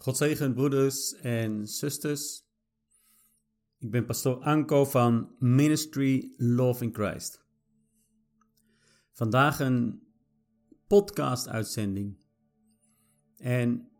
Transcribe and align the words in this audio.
God 0.00 0.16
zegen 0.16 0.54
broeders 0.54 1.14
en 1.14 1.66
zusters. 1.66 2.44
Ik 3.78 3.90
ben 3.90 4.04
pastoor 4.04 4.42
Anko 4.42 4.84
van 4.84 5.34
Ministry 5.38 6.34
Love 6.36 6.84
in 6.84 6.94
Christ. 6.94 7.44
Vandaag 9.12 9.60
een 9.60 10.02
podcast 10.86 11.48
uitzending. 11.48 12.16
En 13.36 13.90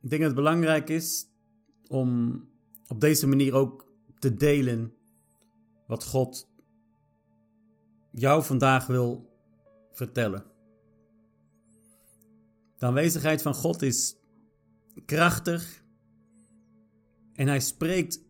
ik 0.00 0.10
denk 0.10 0.22
dat 0.22 0.30
het 0.30 0.34
belangrijk 0.34 0.88
is 0.88 1.26
om 1.86 2.42
op 2.86 3.00
deze 3.00 3.26
manier 3.26 3.54
ook 3.54 3.92
te 4.18 4.34
delen 4.34 4.94
wat 5.86 6.04
God 6.04 6.48
jou 8.10 8.42
vandaag 8.42 8.86
wil 8.86 9.36
vertellen. 9.92 10.47
De 12.78 12.86
aanwezigheid 12.86 13.42
van 13.42 13.54
God 13.54 13.82
is 13.82 14.16
krachtig 15.04 15.84
en 17.32 17.46
Hij 17.46 17.60
spreekt 17.60 18.20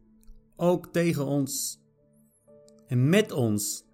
ook 0.57 0.87
tegen 0.87 1.27
ons 1.27 1.81
en 2.87 3.09
met 3.09 3.33
ons 3.33 3.85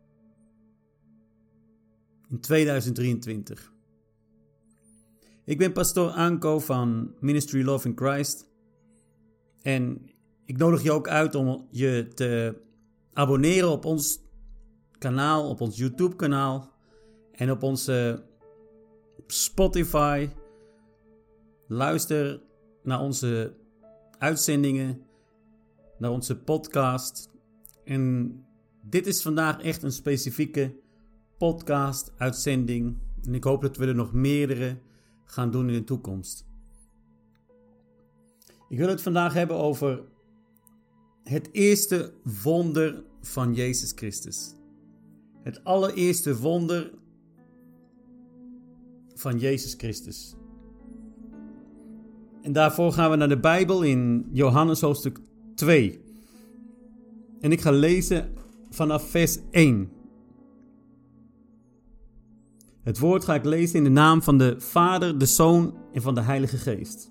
in 2.29 2.41
2023. 2.41 3.73
Ik 5.45 5.59
ben 5.59 5.73
pastoor 5.73 6.11
Anko 6.11 6.59
van 6.59 7.15
Ministry 7.21 7.65
Love 7.65 7.89
in 7.89 7.97
Christ 7.97 8.49
en 9.63 10.11
ik 10.45 10.57
nodig 10.57 10.83
je 10.83 10.93
ook 10.93 11.09
uit 11.09 11.35
om 11.35 11.69
je 11.71 12.09
te 12.15 12.61
abonneren 13.13 13.71
op 13.71 13.85
ons 13.85 14.21
kanaal, 14.99 15.49
op 15.49 15.61
ons 15.61 15.77
YouTube 15.77 16.17
kanaal 16.17 16.73
en 17.33 17.51
op 17.51 17.63
onze 17.63 18.25
Spotify 19.27 20.29
Luister 21.75 22.41
naar 22.83 23.01
onze 23.01 23.57
uitzendingen, 24.19 25.03
naar 25.99 26.11
onze 26.11 26.39
podcast. 26.39 27.31
En 27.85 28.35
dit 28.83 29.07
is 29.07 29.23
vandaag 29.23 29.63
echt 29.63 29.83
een 29.83 29.93
specifieke 29.93 30.77
podcast-uitzending. 31.39 32.99
En 33.23 33.35
ik 33.35 33.45
hoop 33.45 33.63
dat 33.63 33.77
we 33.77 33.87
er 33.87 33.95
nog 33.95 34.13
meerdere 34.13 34.79
gaan 35.25 35.51
doen 35.51 35.69
in 35.69 35.75
de 35.75 35.85
toekomst. 35.85 36.47
Ik 38.69 38.79
wil 38.79 38.89
het 38.89 39.03
vandaag 39.03 39.33
hebben 39.33 39.57
over 39.57 40.03
het 41.23 41.49
eerste 41.53 42.13
wonder 42.43 43.05
van 43.21 43.55
Jezus 43.55 43.93
Christus. 43.95 44.55
Het 45.43 45.65
allereerste 45.65 46.37
wonder 46.37 46.93
van 49.15 49.39
Jezus 49.39 49.75
Christus. 49.75 50.37
En 52.45 52.53
daarvoor 52.53 52.93
gaan 52.93 53.11
we 53.11 53.17
naar 53.17 53.29
de 53.29 53.41
Bijbel 53.41 53.83
in 53.83 54.27
Johannes 54.33 54.81
hoofdstuk 54.81 55.19
2. 55.55 56.01
En 57.41 57.53
ik 57.53 57.61
ga 57.61 57.71
lezen 57.71 58.33
vanaf 58.71 59.11
vers 59.11 59.39
1. 59.51 59.91
Het 62.83 62.99
woord 62.99 63.25
ga 63.25 63.35
ik 63.35 63.45
lezen 63.45 63.77
in 63.77 63.85
de 63.85 63.91
naam 63.91 64.23
van 64.23 64.39
de 64.39 64.55
Vader, 64.59 65.19
de 65.19 65.27
Zoon 65.27 65.75
en 65.93 66.03
van 66.03 66.15
de 66.15 66.21
Heilige 66.21 66.57
Geest. 66.57 67.11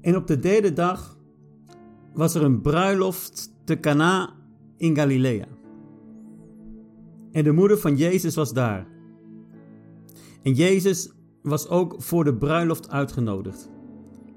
En 0.00 0.16
op 0.16 0.26
de 0.26 0.38
derde 0.38 0.72
dag 0.72 1.18
was 2.14 2.34
er 2.34 2.42
een 2.42 2.60
bruiloft 2.60 3.52
te 3.64 3.80
Cana 3.80 4.34
in 4.76 4.96
Galilea. 4.96 5.46
En 7.32 7.44
de 7.44 7.52
moeder 7.52 7.78
van 7.78 7.96
Jezus 7.96 8.34
was 8.34 8.52
daar. 8.52 8.86
En 10.42 10.52
Jezus 10.52 11.10
was 11.46 11.68
ook 11.68 11.94
voor 11.98 12.24
de 12.24 12.34
bruiloft 12.34 12.90
uitgenodigd 12.90 13.70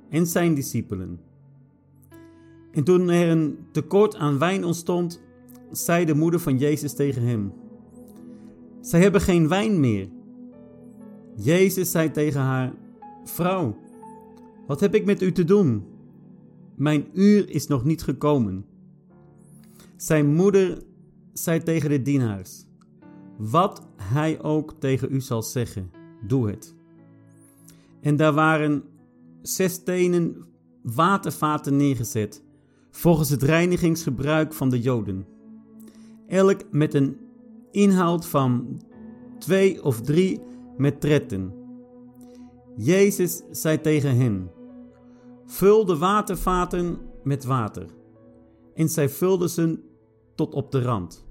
en 0.09 0.27
zijn 0.27 0.53
discipelen. 0.53 1.19
En 2.71 2.83
toen 2.83 3.09
er 3.09 3.29
een 3.29 3.57
tekort 3.71 4.15
aan 4.15 4.39
wijn 4.39 4.65
ontstond, 4.65 5.21
zei 5.71 6.05
de 6.05 6.13
moeder 6.13 6.39
van 6.39 6.57
Jezus 6.57 6.93
tegen 6.93 7.21
hem: 7.21 7.53
Zij 8.81 9.01
hebben 9.01 9.21
geen 9.21 9.47
wijn 9.47 9.79
meer. 9.79 10.09
Jezus 11.35 11.91
zei 11.91 12.11
tegen 12.11 12.41
haar: 12.41 12.73
Vrouw, 13.23 13.77
wat 14.67 14.79
heb 14.79 14.95
ik 14.95 15.05
met 15.05 15.21
u 15.21 15.31
te 15.31 15.43
doen? 15.43 15.83
Mijn 16.75 17.05
uur 17.13 17.49
is 17.49 17.67
nog 17.67 17.83
niet 17.83 18.03
gekomen. 18.03 18.65
Zijn 19.95 20.35
moeder 20.35 20.83
zei 21.33 21.63
tegen 21.63 21.89
de 21.89 22.01
dienaars: 22.01 22.65
Wat 23.37 23.87
hij 23.95 24.41
ook 24.41 24.73
tegen 24.79 25.13
u 25.13 25.21
zal 25.21 25.43
zeggen, 25.43 25.91
doe 26.27 26.49
het. 26.49 26.77
En 28.01 28.15
daar 28.15 28.33
waren 28.33 28.83
zes 29.41 29.73
stenen 29.73 30.45
watervaten 30.81 31.75
neergezet, 31.75 32.43
volgens 32.91 33.29
het 33.29 33.43
reinigingsgebruik 33.43 34.53
van 34.53 34.69
de 34.69 34.79
Joden. 34.79 35.25
Elk 36.27 36.71
met 36.71 36.93
een 36.93 37.17
inhoud 37.71 38.27
van 38.27 38.81
twee 39.39 39.83
of 39.83 40.01
drie 40.01 40.41
metretten. 40.77 41.53
Jezus 42.75 43.41
zei 43.51 43.81
tegen 43.81 44.17
hen: 44.17 44.51
Vul 45.45 45.85
de 45.85 45.97
watervaten 45.97 46.97
met 47.23 47.45
water. 47.45 47.85
En 48.73 48.89
zij 48.89 49.09
vulden 49.09 49.49
ze 49.49 49.79
tot 50.35 50.53
op 50.53 50.71
de 50.71 50.81
rand. 50.81 51.25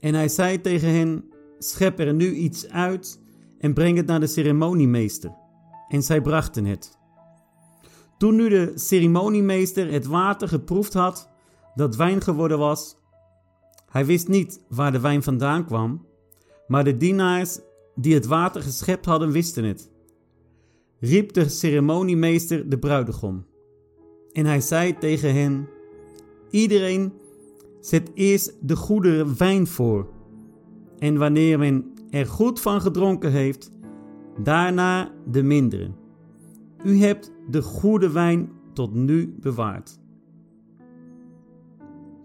En 0.00 0.14
hij 0.14 0.28
zei 0.28 0.60
tegen 0.60 0.88
hen: 0.88 1.24
Schep 1.58 1.98
er 1.98 2.14
nu 2.14 2.34
iets 2.34 2.68
uit 2.68 3.20
en 3.58 3.74
breng 3.74 3.96
het 3.96 4.06
naar 4.06 4.20
de 4.20 4.26
ceremoniemeester 4.26 5.32
en 5.88 6.02
zij 6.02 6.20
brachten 6.20 6.64
het. 6.64 6.98
Toen 8.18 8.36
nu 8.36 8.48
de 8.48 8.72
ceremoniemeester 8.74 9.92
het 9.92 10.06
water 10.06 10.48
geproefd 10.48 10.92
had 10.92 11.30
dat 11.74 11.96
wijn 11.96 12.20
geworden 12.20 12.58
was, 12.58 12.96
hij 13.90 14.06
wist 14.06 14.28
niet 14.28 14.64
waar 14.68 14.92
de 14.92 15.00
wijn 15.00 15.22
vandaan 15.22 15.64
kwam, 15.64 16.06
maar 16.66 16.84
de 16.84 16.96
dienaars 16.96 17.58
die 17.94 18.14
het 18.14 18.26
water 18.26 18.62
geschept 18.62 19.04
hadden 19.04 19.30
wisten 19.30 19.64
het. 19.64 19.90
Riep 21.00 21.32
de 21.32 21.48
ceremoniemeester 21.48 22.68
de 22.68 22.78
bruidegom. 22.78 23.46
En 24.32 24.46
hij 24.46 24.60
zei 24.60 24.98
tegen 24.98 25.34
hen: 25.34 25.68
Iedereen 26.50 27.12
zet 27.80 28.10
eerst 28.14 28.54
de 28.60 28.76
goede 28.76 29.36
wijn 29.36 29.66
voor. 29.66 30.08
En 30.98 31.18
wanneer 31.18 31.58
men 31.58 31.92
er 32.10 32.26
goed 32.26 32.60
van 32.60 32.80
gedronken 32.80 33.32
heeft, 33.32 33.70
daarna 34.42 35.10
de 35.30 35.42
mindere. 35.42 35.90
U 36.84 36.98
hebt 36.98 37.32
de 37.50 37.62
goede 37.62 38.10
wijn 38.10 38.50
tot 38.72 38.94
nu 38.94 39.36
bewaard. 39.40 39.98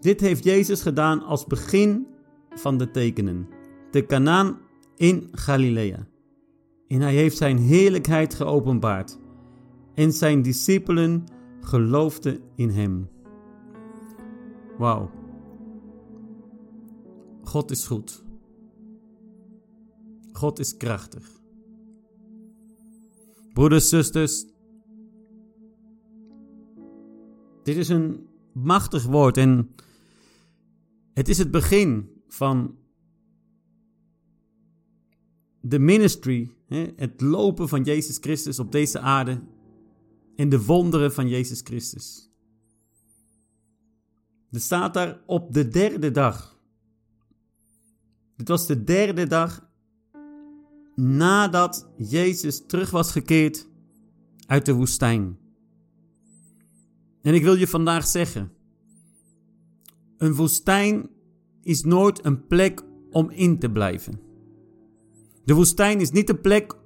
Dit 0.00 0.20
heeft 0.20 0.44
Jezus 0.44 0.82
gedaan 0.82 1.22
als 1.22 1.46
begin 1.46 2.06
van 2.50 2.78
de 2.78 2.90
tekenen, 2.90 3.48
de 3.90 4.06
Kanaan 4.06 4.58
in 4.96 5.28
Galilea. 5.32 6.06
En 6.88 7.00
hij 7.00 7.14
heeft 7.14 7.36
zijn 7.36 7.58
heerlijkheid 7.58 8.34
geopenbaard. 8.34 9.18
En 9.94 10.12
zijn 10.12 10.42
discipelen 10.42 11.24
geloofden 11.60 12.40
in 12.54 12.70
hem. 12.70 13.08
Wauw. 14.78 15.10
God 17.42 17.70
is 17.70 17.86
goed. 17.86 18.24
God 20.32 20.58
is 20.58 20.76
krachtig. 20.76 21.33
Broeders, 23.54 23.88
zusters, 23.88 24.46
dit 27.62 27.76
is 27.76 27.88
een 27.88 28.26
machtig 28.52 29.04
woord 29.04 29.36
en 29.36 29.74
het 31.12 31.28
is 31.28 31.38
het 31.38 31.50
begin 31.50 32.10
van 32.28 32.78
de 35.60 35.78
ministry, 35.78 36.50
het 36.96 37.20
lopen 37.20 37.68
van 37.68 37.82
Jezus 37.82 38.18
Christus 38.18 38.58
op 38.58 38.72
deze 38.72 38.98
aarde 38.98 39.42
en 40.36 40.48
de 40.48 40.64
wonderen 40.64 41.12
van 41.12 41.28
Jezus 41.28 41.60
Christus. 41.60 42.30
Er 44.50 44.60
staat 44.60 44.94
daar 44.94 45.20
op 45.26 45.52
de 45.52 45.68
derde 45.68 46.10
dag. 46.10 46.58
Dit 48.36 48.48
was 48.48 48.66
de 48.66 48.84
derde 48.84 49.26
dag 49.26 49.72
nadat 50.94 51.88
Jezus 51.96 52.66
terug 52.66 52.90
was 52.90 53.12
gekeerd 53.12 53.68
uit 54.46 54.66
de 54.66 54.72
woestijn. 54.72 55.38
En 57.22 57.34
ik 57.34 57.42
wil 57.42 57.54
je 57.54 57.66
vandaag 57.66 58.06
zeggen: 58.06 58.52
een 60.16 60.34
woestijn 60.34 61.10
is 61.62 61.84
nooit 61.84 62.24
een 62.24 62.46
plek 62.46 62.82
om 63.10 63.30
in 63.30 63.58
te 63.58 63.70
blijven. 63.70 64.20
De 65.44 65.54
woestijn 65.54 66.00
is 66.00 66.10
niet 66.10 66.28
een 66.28 66.40
plek 66.40 66.76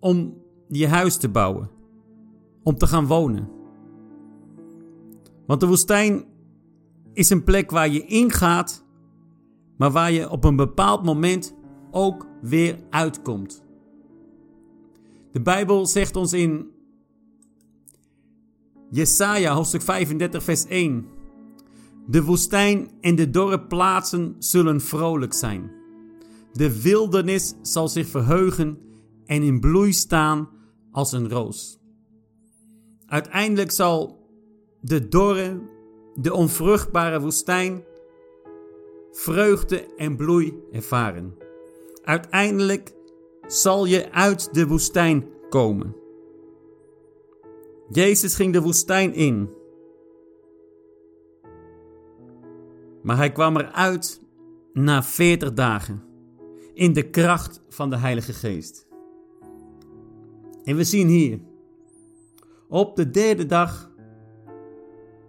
om 0.00 0.42
je 0.68 0.88
huis 0.88 1.16
te 1.16 1.28
bouwen, 1.28 1.70
om 2.62 2.76
te 2.76 2.86
gaan 2.86 3.06
wonen. 3.06 3.48
Want 5.46 5.60
de 5.60 5.66
woestijn 5.66 6.24
is 7.12 7.30
een 7.30 7.44
plek 7.44 7.70
waar 7.70 7.88
je 7.88 8.06
ingaat, 8.06 8.84
maar 9.76 9.90
waar 9.90 10.12
je 10.12 10.30
op 10.30 10.44
een 10.44 10.56
bepaald 10.56 11.04
moment 11.04 11.54
ook 11.90 12.26
weer 12.42 12.78
uitkomt. 12.90 13.62
De 15.32 15.40
Bijbel 15.40 15.86
zegt 15.86 16.16
ons 16.16 16.32
in 16.32 16.70
Jesaja 18.90 19.54
hoofdstuk 19.54 19.82
35 19.82 20.42
vers 20.42 20.66
1. 20.66 21.06
De 22.06 22.22
woestijn 22.22 22.90
en 23.00 23.14
de 23.14 23.30
dorre 23.30 23.60
plaatsen 23.60 24.36
zullen 24.38 24.80
vrolijk 24.80 25.32
zijn. 25.32 25.70
De 26.52 26.82
wildernis 26.82 27.54
zal 27.62 27.88
zich 27.88 28.06
verheugen 28.06 28.78
en 29.26 29.42
in 29.42 29.60
bloei 29.60 29.92
staan 29.92 30.48
als 30.90 31.12
een 31.12 31.28
roos. 31.28 31.78
Uiteindelijk 33.06 33.70
zal 33.70 34.28
de 34.80 35.08
dorre, 35.08 35.60
de 36.14 36.32
onvruchtbare 36.32 37.20
woestijn 37.20 37.84
vreugde 39.12 39.94
en 39.96 40.16
bloei 40.16 40.54
ervaren. 40.72 41.41
Uiteindelijk 42.02 42.94
zal 43.46 43.84
je 43.84 44.12
uit 44.12 44.54
de 44.54 44.66
woestijn 44.66 45.24
komen. 45.48 45.96
Jezus 47.88 48.34
ging 48.34 48.52
de 48.52 48.62
woestijn 48.62 49.14
in. 49.14 49.50
Maar 53.02 53.16
hij 53.16 53.32
kwam 53.32 53.56
eruit 53.56 54.20
na 54.72 55.02
40 55.02 55.52
dagen 55.52 56.02
in 56.74 56.92
de 56.92 57.10
kracht 57.10 57.62
van 57.68 57.90
de 57.90 57.96
Heilige 57.96 58.32
Geest. 58.32 58.86
En 60.64 60.76
we 60.76 60.84
zien 60.84 61.08
hier, 61.08 61.40
op 62.68 62.96
de 62.96 63.10
derde 63.10 63.46
dag 63.46 63.90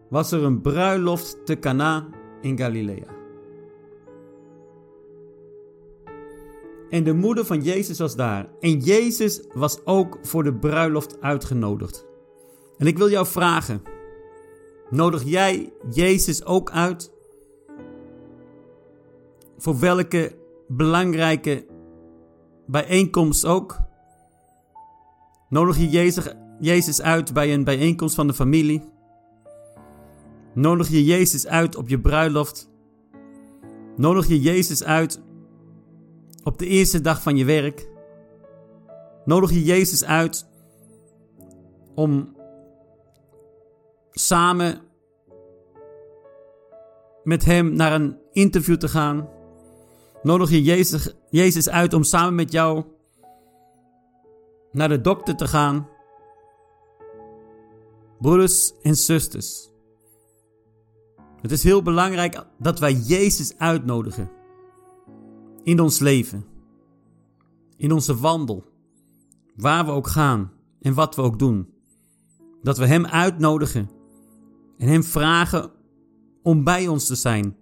was 0.10 0.32
er 0.32 0.44
een 0.44 0.62
bruiloft 0.62 1.46
te 1.46 1.60
Cana 1.60 2.10
in 2.42 2.58
Galilea. 2.58 3.23
En 6.94 7.04
de 7.04 7.14
moeder 7.14 7.46
van 7.46 7.62
Jezus 7.62 8.00
was 8.00 8.16
daar. 8.16 8.50
En 8.60 8.80
Jezus 8.80 9.42
was 9.54 9.86
ook 9.86 10.20
voor 10.22 10.44
de 10.44 10.54
bruiloft 10.54 11.22
uitgenodigd. 11.22 12.06
En 12.78 12.88
ik 12.88 12.98
wil 12.98 13.10
jou 13.10 13.26
vragen: 13.26 13.82
nodig 14.90 15.24
jij 15.24 15.74
Jezus 15.90 16.46
ook 16.46 16.72
uit? 16.72 17.12
Voor 19.58 19.80
welke 19.80 20.36
belangrijke 20.68 21.66
bijeenkomst 22.68 23.46
ook? 23.46 23.80
Nodig 25.50 25.78
je 25.78 25.90
Jezus, 26.60 27.02
uit 27.02 27.34
bij 27.34 27.54
een 27.54 27.64
bijeenkomst 27.64 28.16
van 28.16 28.28
de 28.28 28.34
familie? 28.34 28.84
Nodig 30.54 30.90
je 30.90 31.04
Jezus 31.04 31.48
uit 31.48 31.76
op 31.76 31.90
je 31.90 32.00
bruiloft? 32.00 32.70
Nodig 33.96 34.28
je 34.28 34.40
Jezus 34.40 34.84
uit 34.84 35.22
op 36.44 36.60
de 36.60 36.66
eerste 36.66 37.02
dag 37.02 37.22
van 37.22 37.38
je 37.38 37.46
werk? 37.46 37.88
Nodig 39.26 39.52
je 39.52 39.64
Jezus 39.64 40.04
uit 40.04 40.48
om 41.96 42.36
samen 44.12 44.82
met 47.24 47.46
Hem 47.46 47.74
naar 47.74 47.94
een 47.94 48.18
interview 48.32 48.78
te 48.78 48.88
gaan? 48.88 49.30
Nodig 50.22 50.50
je 50.50 50.62
Jezus, 50.62 51.14
Jezus 51.30 51.70
uit 51.70 51.94
om 51.94 52.04
samen 52.04 52.36
met 52.36 52.52
jou 52.52 52.84
naar 54.72 54.90
de 54.90 55.02
dokter 55.02 55.36
te 55.36 55.48
gaan? 55.48 55.88
Broeders 58.20 58.74
en 58.82 58.96
zusters, 58.96 59.70
het 61.42 61.52
is 61.52 61.64
heel 61.64 61.82
belangrijk 61.82 62.46
dat 62.58 62.80
wij 62.80 62.94
Jezus 62.94 63.58
uitnodigen 63.58 64.32
in 65.64 65.80
ons 65.80 66.00
leven, 66.00 66.46
in 67.78 67.92
onze 67.92 68.18
wandel, 68.18 68.64
waar 69.56 69.86
we 69.86 69.92
ook 69.92 70.08
gaan 70.08 70.52
en 70.82 70.94
wat 70.94 71.16
we 71.16 71.22
ook 71.22 71.40
doen. 71.40 71.68
Dat 72.62 72.78
we 72.78 72.86
Hem 72.86 73.06
uitnodigen 73.06 73.90
en 74.78 74.88
Hem 74.88 75.04
vragen 75.04 75.72
om 76.42 76.64
bij 76.64 76.88
ons 76.88 77.06
te 77.06 77.16
zijn 77.16 77.56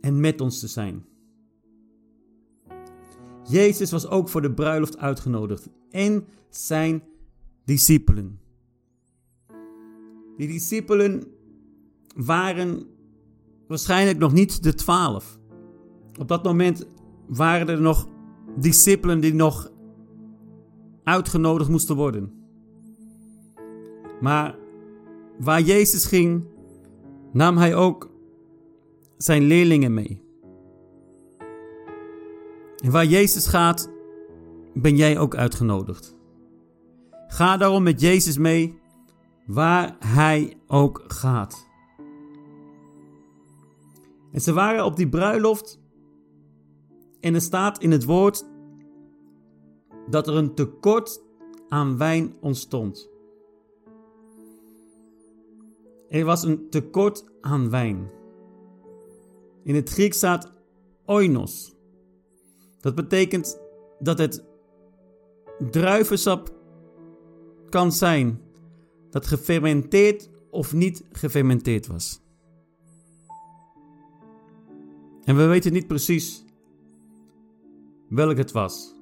en 0.00 0.20
met 0.20 0.40
ons 0.40 0.60
te 0.60 0.68
zijn. 0.68 1.04
Jezus 3.48 3.90
was 3.90 4.06
ook 4.06 4.28
voor 4.28 4.42
de 4.42 4.52
bruiloft 4.52 4.98
uitgenodigd 4.98 5.68
en 5.90 6.24
zijn 6.50 7.02
discipelen. 7.64 8.40
Die 10.36 10.48
discipelen 10.48 11.24
waren 12.16 12.86
waarschijnlijk 13.68 14.18
nog 14.18 14.32
niet 14.32 14.62
de 14.62 14.74
twaalf. 14.74 15.38
Op 16.18 16.28
dat 16.28 16.44
moment 16.44 16.86
waren 17.26 17.68
er 17.68 17.80
nog 17.80 18.08
discipelen 18.56 19.20
die 19.20 19.34
nog 19.34 19.70
uitgenodigd 21.04 21.70
moesten 21.70 21.96
worden. 21.96 22.32
Maar 24.20 24.56
waar 25.38 25.60
Jezus 25.60 26.04
ging, 26.04 26.44
nam 27.32 27.56
hij 27.56 27.74
ook 27.74 28.10
zijn 29.16 29.42
leerlingen 29.42 29.94
mee. 29.94 30.20
En 32.82 32.90
waar 32.90 33.06
Jezus 33.06 33.46
gaat, 33.46 33.90
ben 34.74 34.96
jij 34.96 35.18
ook 35.18 35.36
uitgenodigd. 35.36 36.16
Ga 37.26 37.56
daarom 37.56 37.82
met 37.82 38.00
Jezus 38.00 38.38
mee 38.38 38.80
waar 39.46 39.96
hij 39.98 40.56
ook 40.66 41.04
gaat. 41.06 41.70
En 44.32 44.40
ze 44.40 44.52
waren 44.52 44.84
op 44.84 44.96
die 44.96 45.08
bruiloft 45.08 45.81
en 47.22 47.34
er 47.34 47.40
staat 47.40 47.82
in 47.82 47.90
het 47.90 48.04
woord 48.04 48.44
dat 50.10 50.28
er 50.28 50.34
een 50.34 50.54
tekort 50.54 51.22
aan 51.68 51.96
wijn 51.98 52.34
ontstond. 52.40 53.10
Er 56.08 56.24
was 56.24 56.42
een 56.42 56.70
tekort 56.70 57.24
aan 57.40 57.70
wijn. 57.70 58.10
In 59.62 59.74
het 59.74 59.90
Grieks 59.90 60.16
staat 60.16 60.52
oinos. 61.04 61.74
Dat 62.80 62.94
betekent 62.94 63.60
dat 63.98 64.18
het 64.18 64.44
druivensap 65.70 66.54
kan 67.68 67.92
zijn 67.92 68.40
dat 69.10 69.26
gefermenteerd 69.26 70.30
of 70.50 70.72
niet 70.72 71.04
gefermenteerd 71.12 71.86
was. 71.86 72.20
En 75.24 75.36
we 75.36 75.46
weten 75.46 75.72
niet 75.72 75.86
precies 75.86 76.41
welk 78.12 78.36
het 78.36 78.52
was. 78.52 78.94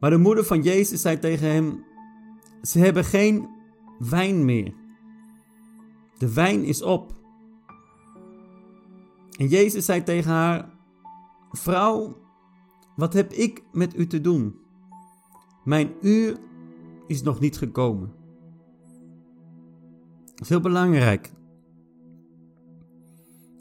Maar 0.00 0.10
de 0.10 0.18
moeder 0.18 0.44
van 0.44 0.62
Jezus 0.62 1.00
zei 1.00 1.18
tegen 1.18 1.46
hem: 1.52 1.84
Ze 2.62 2.78
hebben 2.78 3.04
geen 3.04 3.48
wijn 3.98 4.44
meer. 4.44 4.74
De 6.18 6.32
wijn 6.32 6.64
is 6.64 6.82
op. 6.82 7.12
En 9.38 9.46
Jezus 9.46 9.84
zei 9.84 10.02
tegen 10.02 10.30
haar: 10.30 10.70
Vrouw, 11.50 12.16
wat 12.96 13.12
heb 13.12 13.32
ik 13.32 13.62
met 13.72 13.98
u 13.98 14.06
te 14.06 14.20
doen? 14.20 14.60
Mijn 15.64 15.92
uur 16.00 16.36
is 17.06 17.22
nog 17.22 17.40
niet 17.40 17.58
gekomen. 17.58 18.12
Dat 20.24 20.40
is 20.40 20.48
heel 20.48 20.60
belangrijk. 20.60 21.32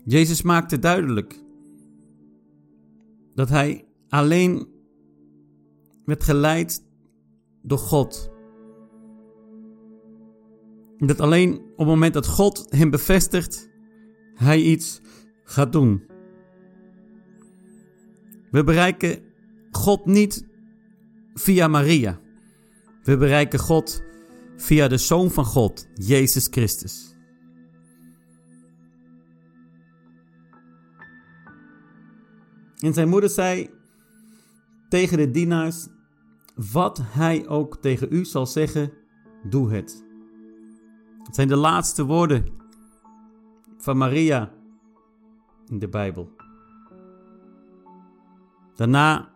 Jezus 0.06 0.42
maakte 0.42 0.80
duidelijk 0.80 1.39
dat 3.41 3.50
hij 3.50 3.86
alleen 4.10 4.67
werd 6.05 6.24
geleid 6.24 6.83
door 7.62 7.77
God. 7.77 8.31
Dat 10.98 11.19
alleen 11.19 11.53
op 11.53 11.77
het 11.77 11.88
moment 11.88 12.13
dat 12.13 12.27
God 12.27 12.65
hem 12.69 12.89
bevestigt, 12.89 13.69
hij 14.33 14.62
iets 14.62 15.01
gaat 15.43 15.71
doen. 15.71 16.03
We 18.51 18.63
bereiken 18.63 19.19
God 19.71 20.05
niet 20.05 20.48
via 21.33 21.67
Maria. 21.67 22.19
We 23.03 23.17
bereiken 23.17 23.60
God 23.60 24.03
via 24.55 24.88
de 24.88 24.98
Zoon 24.98 25.31
van 25.31 25.45
God, 25.45 25.88
Jezus 25.93 26.48
Christus. 26.51 27.11
En 32.82 32.94
zijn 32.94 33.10
moeder 33.10 33.30
zei 33.30 33.70
tegen 34.90 35.18
de 35.18 35.32
dienaars: 35.32 35.88
Wat 36.72 37.02
hij 37.04 37.48
ook 37.48 37.78
tegen 37.78 38.08
u 38.12 38.26
zal 38.26 38.46
zeggen, 38.46 38.92
doe 39.44 39.72
het. 39.72 40.06
Het 41.24 41.36
zijn 41.36 41.48
de 41.48 41.56
laatste 41.56 42.06
woorden 42.06 42.46
van 43.78 43.98
Maria 43.98 44.54
in 45.68 45.80
de 45.80 45.88
Bijbel. 45.88 46.36
Daarna 48.76 49.34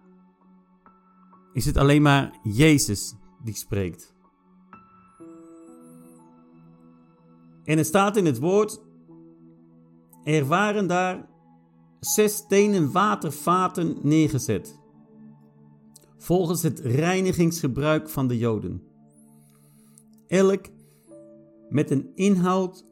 is 1.54 1.66
het 1.66 1.78
alleen 1.78 2.02
maar 2.02 2.40
Jezus 2.44 3.16
die 3.44 3.56
spreekt. 3.56 4.14
En 7.64 7.78
er 7.78 7.86
staat 7.86 8.18
in 8.18 8.26
het 8.26 8.40
woord: 8.40 8.82
Er 10.24 10.46
waren 10.46 10.88
daar 10.88 11.34
zes 12.00 12.36
stenen 12.36 12.92
watervaten 12.92 13.98
neergezet. 14.02 14.84
volgens 16.18 16.64
het 16.64 16.80
reinigingsgebruik 16.80 18.10
van 18.10 18.28
de 18.28 18.38
Joden. 18.38 18.84
Elk 20.28 20.66
met 21.70 21.92
een 21.92 22.12
inhoud 22.16 22.86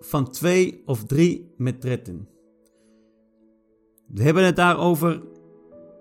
van 0.00 0.30
twee 0.30 0.82
of 0.86 1.04
drie 1.04 1.54
metretten. 1.56 2.28
We 4.06 4.22
hebben 4.22 4.44
het 4.44 4.56
daarover 4.56 5.22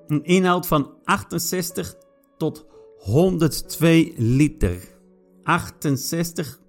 een 0.07 0.23
inhoud 0.23 0.67
van 0.67 0.93
68 1.03 1.95
tot 2.37 2.65
102 2.97 4.13
liter. 4.17 4.97
68 5.43 6.61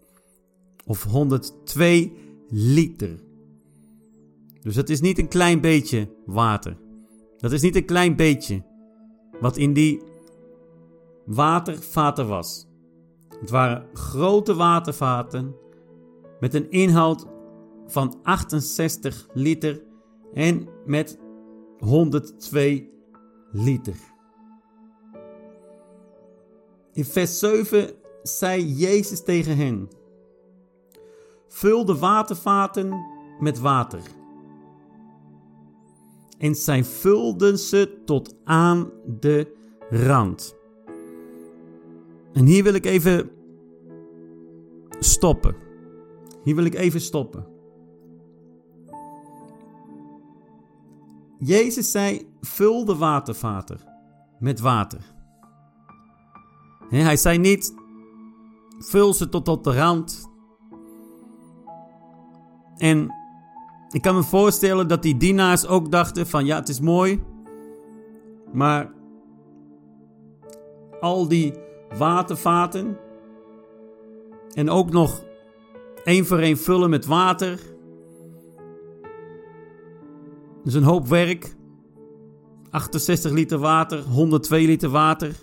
of 0.85 1.05
102 1.05 2.13
liter. 2.49 3.30
Dus 4.61 4.75
dat 4.75 4.89
is 4.89 5.01
niet 5.01 5.19
een 5.19 5.29
klein 5.29 5.61
beetje 5.61 6.09
water. 6.27 6.77
Dat 7.37 7.53
is 7.53 7.63
niet 7.63 7.77
een 7.77 7.85
klein 7.85 8.17
beetje 8.17 8.65
wat 9.41 9.57
in 9.57 9.73
die 9.73 10.03
watervaten 11.25 12.29
was. 12.29 12.69
Het 13.41 13.51
waren 13.51 13.89
grote 13.93 14.55
watervaten 14.55 15.55
met 16.41 16.55
een 16.55 16.71
inhoud 16.71 17.27
van 17.87 18.19
68 18.23 19.29
liter 19.33 19.83
en 20.35 20.69
met 20.87 21.19
102 21.79 22.91
liter. 23.53 23.97
In 26.93 27.05
vers 27.05 27.39
7 27.39 27.91
zei 28.23 28.65
Jezus 28.65 29.23
tegen 29.23 29.57
hen: 29.57 29.89
Vul 31.49 31.85
de 31.85 31.99
watervaten 31.99 33.05
met 33.39 33.59
water. 33.59 34.01
En 36.41 36.55
zij 36.55 36.85
vulden 36.85 37.59
ze 37.59 38.03
tot 38.05 38.35
aan 38.45 38.91
de 39.21 39.57
rand. 39.91 40.57
En 42.33 42.47
hier 42.47 42.63
wil 42.63 42.75
ik 42.75 42.85
even 42.85 43.31
stoppen. 44.99 45.57
Hier 46.45 46.55
wil 46.55 46.65
ik 46.65 46.75
even 46.75 47.01
stoppen. 47.01 47.47
Jezus 51.39 51.91
zei: 51.91 52.35
vul 52.41 52.85
de 52.85 52.97
watervaten 52.97 53.81
met 54.39 54.61
water. 54.61 55.15
hij 56.89 57.17
zei 57.17 57.39
niet: 57.39 57.75
vul 58.79 59.15
ze 59.15 59.29
tot 59.29 59.49
op 59.49 59.65
de 59.65 59.73
rand. 59.73 60.29
En 62.77 63.20
ik 63.91 64.03
kan 64.03 64.15
me 64.15 64.23
voorstellen 64.23 64.89
dat 64.89 65.03
die 65.03 65.17
dienaars 65.17 65.67
ook 65.67 65.91
dachten: 65.91 66.27
van 66.27 66.45
ja, 66.45 66.57
het 66.57 66.69
is 66.69 66.81
mooi, 66.81 67.23
maar 68.53 68.93
al 71.01 71.29
die 71.29 71.55
watervaten 71.99 72.99
en 74.55 74.71
ook 74.71 74.91
nog 74.91 75.25
één 76.05 76.27
voor 76.27 76.39
één 76.39 76.59
vullen 76.59 76.91
met 76.91 77.07
water. 77.07 77.61
Dus 80.65 80.75
een 80.75 80.83
hoop 80.83 81.07
werk. 81.07 81.59
68 82.71 83.33
liter 83.33 83.59
water, 83.59 84.03
102 84.03 84.67
liter 84.67 84.89
water. 84.89 85.37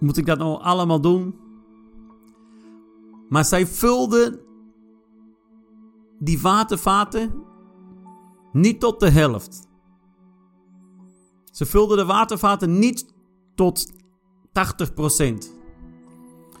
Moet 0.00 0.16
ik 0.16 0.26
dat 0.26 0.38
nou 0.38 0.62
allemaal 0.62 1.00
doen? 1.00 1.34
Maar 3.28 3.44
zij 3.44 3.66
vulden 3.66 4.45
die 6.18 6.40
watervaten 6.40 7.44
niet 8.52 8.80
tot 8.80 9.00
de 9.00 9.10
helft. 9.10 9.68
Ze 11.44 11.66
vulden 11.66 11.96
de 11.96 12.04
watervaten 12.04 12.78
niet 12.78 13.14
tot 13.54 13.92
80%. 13.92 13.92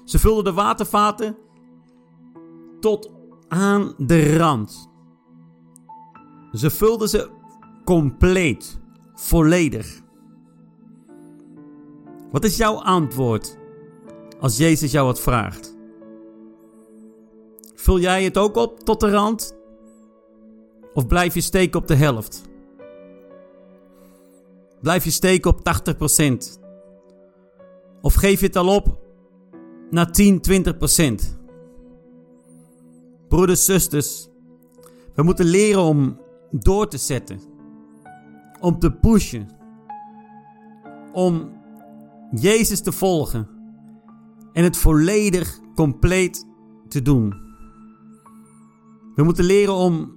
Ze 0.04 0.18
vulden 0.18 0.44
de 0.44 0.52
watervaten 0.52 1.36
tot 2.80 3.10
aan 3.48 3.94
de 3.96 4.36
rand. 4.36 4.90
Ze 6.52 6.70
vulden 6.70 7.08
ze 7.08 7.30
compleet, 7.84 8.80
volledig. 9.14 10.02
Wat 12.30 12.44
is 12.44 12.56
jouw 12.56 12.82
antwoord 12.82 13.58
als 14.40 14.56
Jezus 14.56 14.92
jou 14.92 15.06
wat 15.06 15.20
vraagt? 15.20 15.75
Vul 17.86 18.00
jij 18.00 18.24
het 18.24 18.38
ook 18.38 18.56
op 18.56 18.80
tot 18.80 19.00
de 19.00 19.10
rand? 19.10 19.56
Of 20.94 21.06
blijf 21.06 21.34
je 21.34 21.40
steken 21.40 21.80
op 21.80 21.86
de 21.86 21.94
helft? 21.94 22.42
Blijf 24.80 25.04
je 25.04 25.10
steken 25.10 25.50
op 25.50 25.60
80%? 25.60 26.60
Of 28.00 28.14
geef 28.14 28.40
je 28.40 28.46
het 28.46 28.56
al 28.56 28.74
op 28.74 28.98
naar 29.90 30.12
10, 30.12 30.40
20%? 30.40 31.38
Broeders, 33.28 33.64
zusters, 33.64 34.28
we 35.14 35.22
moeten 35.22 35.46
leren 35.46 35.82
om 35.82 36.20
door 36.50 36.88
te 36.88 36.98
zetten. 36.98 37.40
Om 38.60 38.78
te 38.78 38.92
pushen. 38.92 39.48
Om 41.12 41.52
Jezus 42.30 42.80
te 42.80 42.92
volgen. 42.92 43.48
En 44.52 44.64
het 44.64 44.76
volledig 44.76 45.60
compleet 45.74 46.46
te 46.88 47.02
doen. 47.02 47.45
We 49.16 49.22
moeten 49.22 49.44
leren 49.44 49.74
om 49.74 50.16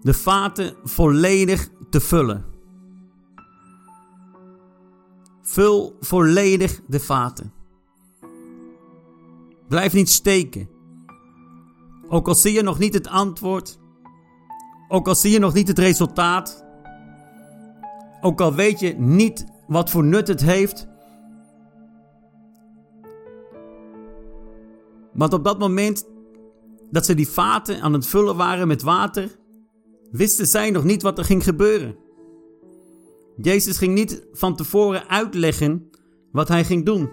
de 0.00 0.14
vaten 0.14 0.76
volledig 0.84 1.68
te 1.90 2.00
vullen. 2.00 2.44
Vul 5.42 5.96
volledig 6.00 6.80
de 6.86 7.00
vaten. 7.00 7.52
Blijf 9.68 9.92
niet 9.92 10.08
steken. 10.08 10.68
Ook 12.08 12.28
al 12.28 12.34
zie 12.34 12.52
je 12.52 12.62
nog 12.62 12.78
niet 12.78 12.94
het 12.94 13.08
antwoord, 13.08 13.78
ook 14.88 15.08
al 15.08 15.14
zie 15.14 15.30
je 15.32 15.38
nog 15.38 15.54
niet 15.54 15.68
het 15.68 15.78
resultaat. 15.78 16.64
Ook 18.20 18.40
al 18.40 18.54
weet 18.54 18.80
je 18.80 18.94
niet 18.98 19.46
wat 19.66 19.90
voor 19.90 20.04
nut 20.04 20.28
het 20.28 20.40
heeft. 20.40 20.88
Want 25.12 25.32
op 25.32 25.44
dat 25.44 25.58
moment 25.58 26.06
dat 26.90 27.06
ze 27.06 27.14
die 27.14 27.28
vaten 27.28 27.80
aan 27.80 27.92
het 27.92 28.06
vullen 28.06 28.36
waren 28.36 28.68
met 28.68 28.82
water, 28.82 29.38
wisten 30.10 30.46
zij 30.46 30.70
nog 30.70 30.84
niet 30.84 31.02
wat 31.02 31.18
er 31.18 31.24
ging 31.24 31.44
gebeuren. 31.44 31.96
Jezus 33.36 33.78
ging 33.78 33.94
niet 33.94 34.26
van 34.32 34.56
tevoren 34.56 35.08
uitleggen 35.08 35.90
wat 36.32 36.48
hij 36.48 36.64
ging 36.64 36.84
doen. 36.84 37.10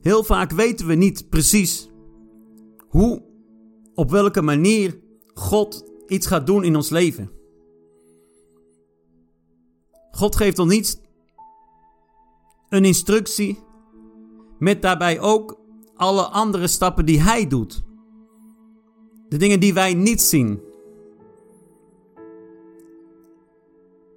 Heel 0.00 0.24
vaak 0.24 0.50
weten 0.50 0.86
we 0.86 0.94
niet 0.94 1.28
precies 1.28 1.88
hoe 2.88 3.22
op 3.94 4.10
welke 4.10 4.42
manier 4.42 5.00
God 5.34 5.84
iets 6.06 6.26
gaat 6.26 6.46
doen 6.46 6.64
in 6.64 6.76
ons 6.76 6.90
leven. 6.90 7.30
God 10.10 10.36
geeft 10.36 10.58
ons 10.58 10.72
niet 10.72 11.00
een 12.68 12.84
instructie 12.84 13.58
met 14.60 14.82
daarbij 14.82 15.20
ook 15.20 15.60
alle 15.94 16.22
andere 16.22 16.66
stappen 16.66 17.06
die 17.06 17.20
Hij 17.20 17.46
doet. 17.46 17.82
De 19.28 19.36
dingen 19.36 19.60
die 19.60 19.74
wij 19.74 19.94
niet 19.94 20.22
zien. 20.22 20.60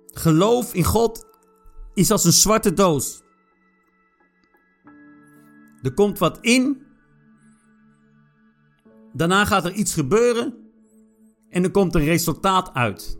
Geloof 0.07 0.73
in 0.73 0.83
God 0.83 1.25
is 1.93 2.12
als 2.12 2.25
een 2.25 2.31
zwarte 2.31 2.73
doos. 2.73 3.21
Er 5.81 5.93
komt 5.93 6.19
wat 6.19 6.38
in 6.41 6.83
Daarna 9.13 9.45
gaat 9.45 9.65
er 9.65 9.73
iets 9.73 9.93
gebeuren 9.93 10.71
en 11.50 11.63
er 11.63 11.71
komt 11.71 11.95
een 11.95 12.03
resultaat 12.03 12.73
uit. 12.73 13.19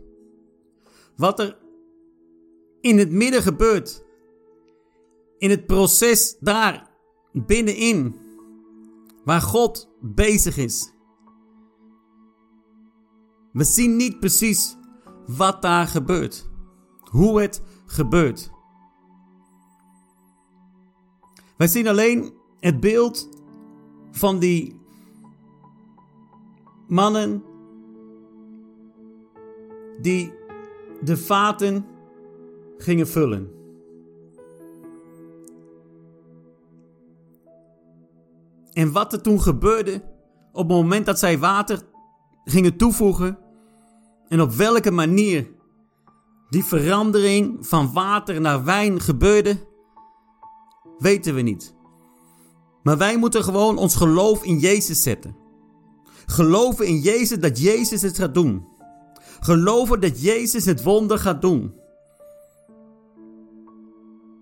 Wat 1.16 1.40
er 1.40 1.56
in 2.80 2.98
het 2.98 3.10
midden 3.10 3.42
gebeurt, 3.42 4.04
in 5.38 5.50
het 5.50 5.66
proces 5.66 6.36
daar 6.40 6.90
binnenin, 7.34 8.16
waar 9.24 9.40
God 9.40 9.90
bezig 10.00 10.56
is. 10.56 10.92
We 13.52 13.64
zien 13.64 13.96
niet 13.96 14.20
precies 14.20 14.76
wat 15.26 15.62
daar 15.62 15.86
gebeurt, 15.86 16.50
hoe 17.10 17.40
het 17.40 17.62
gebeurt. 17.86 18.50
Wij 21.56 21.66
zien 21.66 21.88
alleen 21.88 22.34
het 22.60 22.80
beeld 22.80 23.28
van 24.10 24.38
die 24.38 24.80
mannen 26.88 27.42
die 30.00 30.32
de 31.02 31.16
vaten 31.16 31.86
gingen 32.76 33.08
vullen. 33.08 33.63
En 38.74 38.92
wat 38.92 39.12
er 39.12 39.20
toen 39.20 39.40
gebeurde 39.40 40.02
op 40.52 40.68
het 40.68 40.76
moment 40.76 41.06
dat 41.06 41.18
zij 41.18 41.38
water 41.38 41.82
gingen 42.44 42.76
toevoegen 42.76 43.38
en 44.28 44.40
op 44.40 44.52
welke 44.52 44.90
manier 44.90 45.48
die 46.50 46.64
verandering 46.64 47.66
van 47.66 47.92
water 47.92 48.40
naar 48.40 48.64
wijn 48.64 49.00
gebeurde, 49.00 49.66
weten 50.98 51.34
we 51.34 51.40
niet. 51.40 51.74
Maar 52.82 52.98
wij 52.98 53.16
moeten 53.16 53.44
gewoon 53.44 53.76
ons 53.76 53.96
geloof 53.96 54.44
in 54.44 54.58
Jezus 54.58 55.02
zetten. 55.02 55.36
Geloven 56.26 56.86
in 56.86 56.98
Jezus 56.98 57.38
dat 57.38 57.60
Jezus 57.60 58.02
het 58.02 58.18
gaat 58.18 58.34
doen. 58.34 58.66
Geloven 59.40 60.00
dat 60.00 60.22
Jezus 60.22 60.64
het 60.64 60.82
wonder 60.82 61.18
gaat 61.18 61.42
doen. 61.42 61.74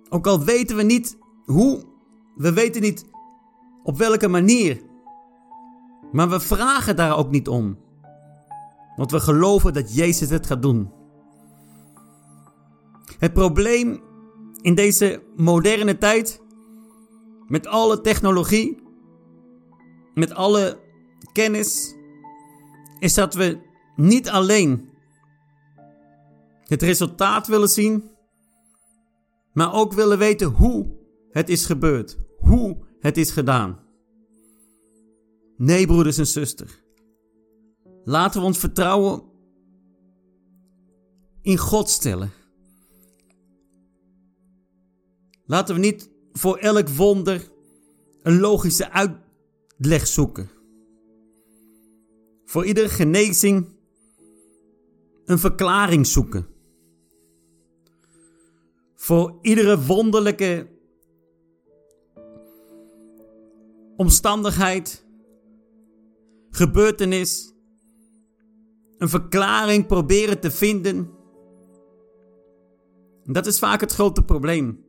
Ook 0.09 0.27
al 0.27 0.45
weten 0.45 0.77
we 0.77 0.83
niet 0.83 1.17
hoe, 1.45 1.85
we 2.37 2.53
weten 2.53 2.83
niet 2.83 3.05
op 3.83 3.99
welke 3.99 4.29
manier. 4.29 4.83
Maar 6.13 6.29
we 6.29 6.41
vragen 6.41 6.97
daar 6.97 7.17
ook 7.17 7.31
niet 7.31 7.49
om. 7.49 7.79
Want 8.97 9.11
we 9.11 9.21
geloven 9.21 9.73
dat 9.73 9.95
Jezus 9.95 10.31
het 10.31 10.47
gaat 10.47 10.63
doen. 10.63 10.93
Het 13.19 13.33
probleem 13.33 14.01
in 14.61 14.75
deze 14.75 15.23
moderne 15.37 15.99
tijd, 15.99 16.43
met 17.47 17.67
alle 17.67 18.01
technologie, 18.01 18.83
met 20.15 20.35
alle 20.35 20.81
kennis, 21.33 21.95
is 22.99 23.15
dat 23.15 23.35
we 23.35 23.59
niet 23.97 24.29
alleen 24.29 24.91
het 26.65 26.83
resultaat 26.83 27.47
willen 27.47 27.69
zien, 27.69 28.11
maar 29.53 29.75
ook 29.75 29.93
willen 29.93 30.19
weten 30.19 30.49
hoe 30.49 30.87
het 31.31 31.49
is 31.49 31.67
gebeurd, 31.67 32.19
hoe 32.39 32.77
het 33.03 33.17
is 33.17 33.31
gedaan. 33.31 33.79
Nee, 35.57 35.87
broeders 35.87 36.19
en 36.19 36.27
zusters. 36.27 36.83
Laten 38.05 38.41
we 38.41 38.47
ons 38.47 38.59
vertrouwen 38.59 39.23
in 41.41 41.59
God 41.59 41.89
stellen. 41.89 42.31
Laten 45.45 45.75
we 45.75 45.81
niet 45.81 46.11
voor 46.33 46.57
elk 46.57 46.89
wonder 46.89 47.51
een 48.23 48.41
logische 48.41 48.91
uitleg 48.91 50.07
zoeken. 50.07 50.51
Voor 52.45 52.67
iedere 52.67 52.89
genezing 52.89 53.67
een 55.25 55.39
verklaring 55.39 56.07
zoeken. 56.07 56.47
Voor 58.95 59.39
iedere 59.41 59.85
wonderlijke 59.85 60.72
omstandigheid, 63.97 65.07
gebeurtenis, 66.51 67.55
een 68.99 69.09
verklaring 69.09 69.87
proberen 69.87 70.41
te 70.41 70.51
vinden. 70.51 71.11
Dat 73.25 73.47
is 73.47 73.59
vaak 73.59 73.81
het 73.81 73.93
grote 73.93 74.23
probleem. 74.23 74.85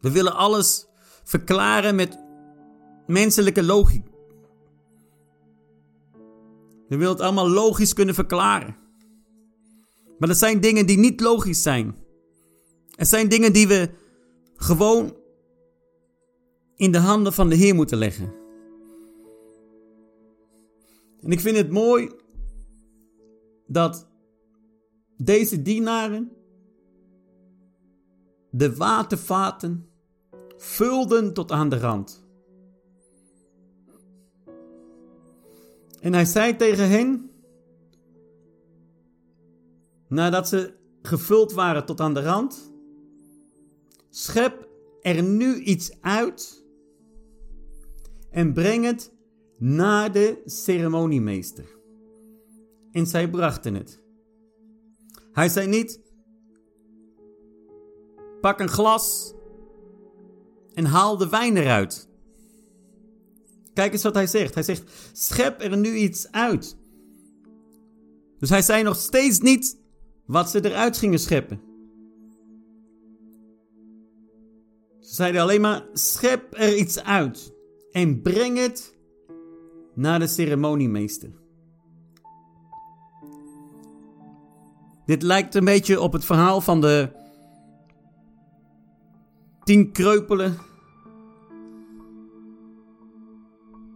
We 0.00 0.10
willen 0.10 0.34
alles 0.34 0.86
verklaren 1.24 1.94
met 1.94 2.18
menselijke 3.06 3.62
logica. 3.62 4.12
We 6.88 6.96
willen 6.96 7.12
het 7.12 7.20
allemaal 7.20 7.50
logisch 7.50 7.92
kunnen 7.92 8.14
verklaren. 8.14 8.76
Maar 10.18 10.28
er 10.28 10.34
zijn 10.34 10.60
dingen 10.60 10.86
die 10.86 10.98
niet 10.98 11.20
logisch 11.20 11.62
zijn. 11.62 11.96
Er 12.94 13.06
zijn 13.06 13.28
dingen 13.28 13.52
die 13.52 13.68
we 13.68 13.90
gewoon 14.56 15.16
in 16.76 16.92
de 16.92 16.98
handen 16.98 17.32
van 17.32 17.48
de 17.48 17.54
Heer 17.54 17.74
moeten 17.74 17.98
leggen. 17.98 18.34
En 21.20 21.30
ik 21.30 21.40
vind 21.40 21.56
het 21.56 21.70
mooi 21.70 22.10
dat 23.66 24.08
deze 25.16 25.62
dienaren 25.62 26.32
de 28.50 28.76
watervaten 28.76 29.88
vulden 30.56 31.34
tot 31.34 31.50
aan 31.50 31.68
de 31.68 31.78
rand. 31.78 32.26
En 36.00 36.12
hij 36.12 36.24
zei 36.24 36.56
tegen 36.56 36.88
hen, 36.88 37.30
nadat 40.08 40.48
ze 40.48 40.74
gevuld 41.02 41.52
waren 41.52 41.84
tot 41.84 42.00
aan 42.00 42.14
de 42.14 42.22
rand, 42.22 42.72
schep 44.10 44.68
er 45.00 45.22
nu 45.22 45.60
iets 45.60 46.00
uit 46.00 46.63
en 48.34 48.52
breng 48.52 48.84
het 48.84 49.12
naar 49.58 50.12
de 50.12 50.42
ceremoniemeester. 50.44 51.78
En 52.90 53.06
zij 53.06 53.30
brachten 53.30 53.74
het. 53.74 54.02
Hij 55.32 55.48
zei 55.48 55.66
niet, 55.66 56.00
pak 58.40 58.60
een 58.60 58.68
glas 58.68 59.34
en 60.72 60.84
haal 60.84 61.16
de 61.16 61.28
wijn 61.28 61.56
eruit. 61.56 62.08
Kijk 63.72 63.92
eens 63.92 64.02
wat 64.02 64.14
hij 64.14 64.26
zegt. 64.26 64.54
Hij 64.54 64.62
zegt: 64.62 65.10
schep 65.12 65.62
er 65.62 65.76
nu 65.76 65.94
iets 65.94 66.30
uit. 66.30 66.76
Dus 68.38 68.48
hij 68.48 68.62
zei 68.62 68.82
nog 68.82 68.96
steeds 68.96 69.40
niet 69.40 69.78
wat 70.26 70.50
ze 70.50 70.64
eruit 70.64 70.98
gingen 70.98 71.18
scheppen. 71.18 71.60
Ze 75.00 75.14
zeiden 75.14 75.40
alleen 75.40 75.60
maar: 75.60 75.86
schep 75.92 76.46
er 76.50 76.76
iets 76.76 77.02
uit 77.02 77.53
en 77.94 78.22
breng 78.22 78.58
het 78.58 78.96
naar 79.94 80.18
de 80.18 80.26
ceremoniemeester. 80.26 81.30
Dit 85.06 85.22
lijkt 85.22 85.54
een 85.54 85.64
beetje 85.64 86.00
op 86.00 86.12
het 86.12 86.24
verhaal 86.24 86.60
van 86.60 86.80
de 86.80 87.10
tien 89.64 89.92
kreupelen 89.92 90.58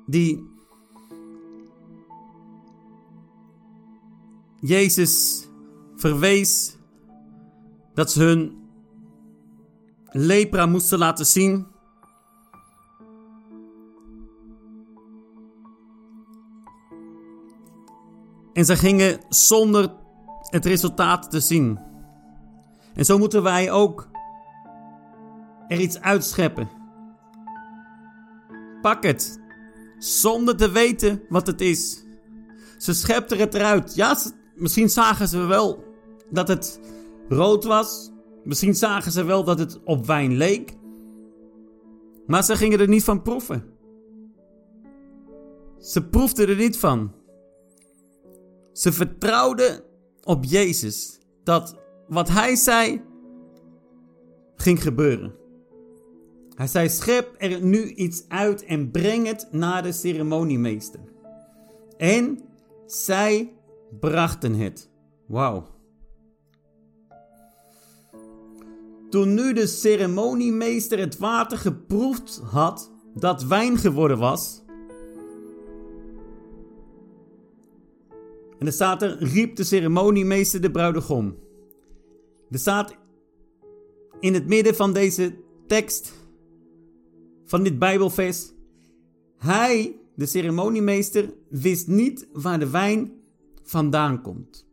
die 0.07 0.47
Jezus 4.61 5.47
verwees 5.97 6.77
dat 7.95 8.11
ze 8.11 8.23
hun 8.23 8.59
lepra 10.05 10.67
moesten 10.67 10.99
laten 10.99 11.27
zien. 11.27 11.67
En 18.59 18.65
ze 18.65 18.77
gingen 18.77 19.21
zonder 19.29 19.95
het 20.41 20.65
resultaat 20.65 21.31
te 21.31 21.41
zien. 21.41 21.79
En 22.95 23.05
zo 23.05 23.19
moeten 23.19 23.43
wij 23.43 23.71
ook 23.71 24.09
er 25.69 25.81
iets 25.81 26.01
uitscheppen. 26.01 26.69
Pak 28.83 29.03
het 29.03 29.41
zonder 29.99 30.57
te 30.57 30.71
weten 30.71 31.23
wat 31.29 31.47
het 31.47 31.61
is. 31.61 32.05
Ze 32.79 32.95
schepte 32.95 33.37
het 33.37 33.55
eruit. 33.55 33.95
Ja, 33.95 34.19
misschien 34.55 34.89
zagen 34.89 35.29
ze 35.29 35.39
wel 35.39 35.85
dat 36.31 36.49
het 36.49 36.81
rood 37.29 37.65
was. 37.65 38.11
Misschien 38.45 38.75
zagen 38.75 39.13
ze 39.13 39.25
wel 39.25 39.45
dat 39.45 39.59
het 39.59 39.83
op 39.85 40.07
wijn 40.07 40.37
leek. 40.37 40.77
Maar 42.27 42.45
ze 42.45 42.57
gingen 42.57 42.81
er 42.81 42.89
niet 42.89 43.05
van 43.05 43.23
proeven. 43.23 43.65
Ze 45.79 46.09
proefden 46.09 46.49
er 46.49 46.57
niet 46.57 46.79
van. 46.79 47.18
Ze 48.79 48.93
vertrouwden 48.93 49.83
op 50.25 50.45
Jezus 50.45 51.19
dat 51.45 51.77
wat 52.09 52.29
hij 52.29 52.57
zei 52.57 53.03
ging 54.57 54.83
gebeuren. 54.83 55.35
Hij 56.55 56.67
zei: 56.67 56.89
Schep 56.89 57.35
er 57.39 57.63
nu 57.63 57.95
iets 57.95 58.29
uit 58.29 58.65
en 58.65 58.91
breng 58.91 59.27
het 59.27 59.49
naar 59.51 59.83
de 59.83 59.93
ceremoniemeester. 59.93 61.01
En 61.97 62.41
zij 62.87 63.53
brachten 64.01 64.55
het. 64.55 64.91
Wauw. 65.27 65.67
Toen 69.11 69.35
nu 69.35 69.53
de 69.53 69.67
ceremoniemeester 69.67 70.99
het 70.99 71.19
water 71.19 71.59
geproefd 71.59 72.41
had 72.45 72.93
dat 73.15 73.45
wijn 73.45 73.77
geworden 73.77 74.19
was. 74.19 74.63
En 78.59 78.67
er 78.67 78.73
staat 78.73 79.03
er, 79.03 79.17
riep 79.23 79.57
de 79.57 79.65
ceremoniemeester 79.65 80.61
de 80.61 80.71
bruidegom. 80.71 81.37
Er 82.51 82.59
staat 82.59 82.97
in 84.21 84.35
het 84.35 84.47
midden 84.47 84.75
van 84.75 84.93
deze 84.93 85.35
tekst 85.67 86.13
van 87.45 87.63
dit 87.63 87.79
Bijbelvers. 87.79 88.53
Hij, 89.37 89.97
de 90.15 90.27
ceremoniemeester, 90.27 91.33
wist 91.49 91.87
niet 91.87 92.29
waar 92.33 92.59
de 92.59 92.71
wijn 92.71 93.13
vandaan 93.63 94.23
komt. 94.23 94.67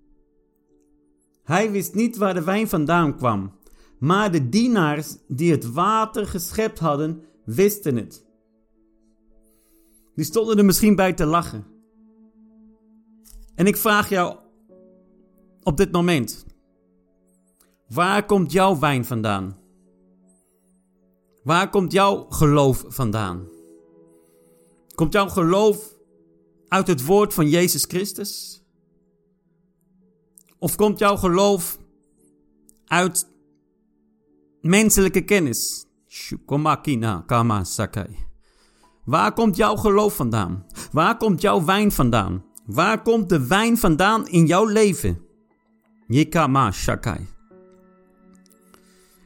Hij 1.43 1.71
wist 1.71 1.93
niet 1.93 2.17
waar 2.17 2.33
de 2.33 2.43
wijn 2.43 2.67
vandaan 2.67 3.17
kwam, 3.17 3.51
maar 3.99 4.31
de 4.31 4.49
dienaars 4.49 5.17
die 5.27 5.51
het 5.51 5.71
water 5.71 6.27
geschept 6.27 6.79
hadden, 6.79 7.23
wisten 7.43 7.95
het. 7.95 8.25
Die 10.15 10.25
stonden 10.25 10.57
er 10.57 10.65
misschien 10.65 10.95
bij 10.95 11.13
te 11.13 11.25
lachen. 11.25 11.74
En 13.55 13.67
ik 13.67 13.77
vraag 13.77 14.09
jou, 14.09 14.37
op 15.63 15.77
dit 15.77 15.91
moment? 15.91 16.45
Waar 17.87 18.25
komt 18.25 18.51
jouw 18.51 18.79
wijn 18.79 19.05
vandaan? 19.05 19.57
Waar 21.43 21.69
komt 21.69 21.91
jouw 21.91 22.25
geloof 22.29 22.85
vandaan? 22.87 23.47
Komt 24.95 25.13
jouw 25.13 25.27
geloof 25.27 25.93
uit 26.67 26.87
het 26.87 27.05
woord 27.05 27.33
van 27.33 27.49
Jezus 27.49 27.83
Christus? 27.83 28.63
Of 30.57 30.75
komt 30.75 30.99
jouw 30.99 31.15
geloof 31.15 31.79
uit 32.85 33.27
menselijke 34.61 35.21
kennis? 35.21 35.85
Shukomakina 36.07 37.23
kama 37.25 37.63
sakai. 37.63 38.17
Waar 39.05 39.33
komt 39.33 39.55
jouw 39.55 39.75
geloof 39.75 40.15
vandaan? 40.15 40.65
Waar 40.91 41.17
komt 41.17 41.41
jouw 41.41 41.65
wijn 41.65 41.91
vandaan? 41.91 42.43
Waar 42.65 43.01
komt 43.01 43.29
de 43.29 43.47
wijn 43.47 43.77
vandaan 43.77 44.27
in 44.27 44.45
jouw 44.45 44.65
leven? 44.65 45.21
Yikama 46.07 46.71
shakai. 46.71 47.27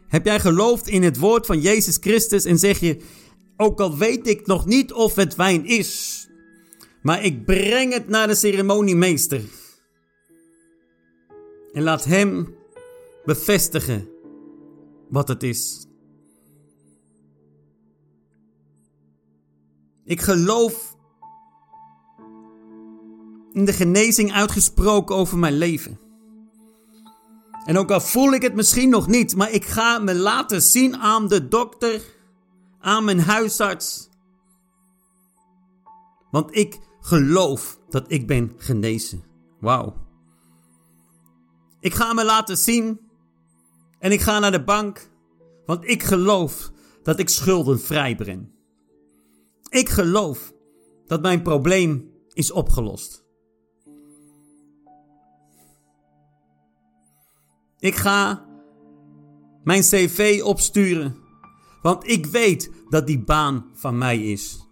Heb 0.08 0.25
jij 0.25 0.39
geloofd 0.39 0.88
in 0.88 1.04
het 1.04 1.17
woord 1.17 1.45
van 1.45 1.62
Jezus 1.62 1.97
Christus 2.02 2.45
en 2.45 2.60
zeg 2.60 2.80
je, 2.80 3.02
ook 3.58 3.80
al 3.80 3.97
weet 3.97 4.28
ik 4.28 4.45
nog 4.45 4.65
niet 4.65 4.93
of 4.93 5.15
het 5.15 5.36
wijn 5.36 5.65
is, 5.65 6.28
maar 7.02 7.23
ik 7.23 7.45
breng 7.45 7.93
het 7.93 8.08
naar 8.08 8.28
de 8.28 8.36
ceremoniemeester. 8.36 9.41
En 11.73 11.84
laat 11.84 12.06
hem 12.06 12.56
bevestigen 13.25 14.10
wat 15.10 15.28
het 15.28 15.43
is. 15.43 15.88
Ik 20.04 20.21
geloof 20.21 20.88
de 23.53 23.73
genezing 23.73 24.33
uitgesproken 24.33 25.15
over 25.15 25.38
mijn 25.38 25.57
leven. 25.57 25.99
En 27.65 27.77
ook 27.77 27.91
al 27.91 28.01
voel 28.01 28.33
ik 28.33 28.41
het 28.41 28.55
misschien 28.55 28.89
nog 28.89 29.07
niet, 29.07 29.35
maar 29.35 29.51
ik 29.51 29.65
ga 29.65 29.99
me 29.99 30.15
laten 30.15 30.62
zien 30.62 30.97
aan 30.97 31.27
de 31.27 31.47
dokter, 31.47 32.01
aan 32.79 33.03
mijn 33.03 33.19
huisarts. 33.19 34.09
Want 36.31 36.55
ik 36.55 36.79
geloof 36.99 37.79
dat 37.89 38.05
ik 38.07 38.27
ben 38.27 38.53
genezen. 38.57 39.23
Wauw. 39.59 40.07
Ik 41.79 41.93
ga 41.93 42.13
me 42.13 42.25
laten 42.25 42.57
zien 42.57 42.99
en 43.99 44.12
ik 44.12 44.21
ga 44.21 44.39
naar 44.39 44.51
de 44.51 44.63
bank, 44.63 45.09
want 45.65 45.88
ik 45.88 46.03
geloof 46.03 46.71
dat 47.03 47.19
ik 47.19 47.29
schulden 47.29 47.79
vrij 47.79 48.15
ben. 48.15 48.51
Ik 49.69 49.89
geloof 49.89 50.53
dat 51.05 51.21
mijn 51.21 51.41
probleem 51.41 52.12
is 52.33 52.51
opgelost. 52.51 53.27
Ik 57.79 57.95
ga 57.95 58.45
mijn 59.63 59.81
cv 59.81 60.41
opsturen, 60.43 61.15
want 61.81 62.07
ik 62.07 62.25
weet 62.25 62.71
dat 62.89 63.07
die 63.07 63.23
baan 63.23 63.65
van 63.73 63.97
mij 63.97 64.23
is. 64.23 64.67